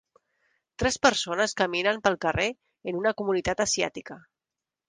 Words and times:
Tres 0.83 0.97
persones 1.03 1.53
caminen 1.59 2.01
pel 2.07 2.17
carrer 2.27 2.49
en 2.93 3.01
una 3.03 3.15
comunitat 3.21 3.65
asiàtica 3.67 4.19